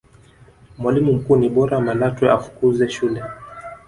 mwalimu 0.77 1.13
mkuu 1.13 1.35
ni 1.35 1.49
bora 1.49 1.81
malatwe 1.81 2.31
afukuze 2.31 2.89
shule 2.89 3.23